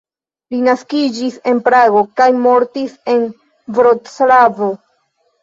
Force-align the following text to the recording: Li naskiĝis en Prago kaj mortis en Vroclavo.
Li 0.53 0.61
naskiĝis 0.67 1.37
en 1.51 1.59
Prago 1.67 2.01
kaj 2.21 2.27
mortis 2.47 2.97
en 3.15 3.29
Vroclavo. 3.79 4.73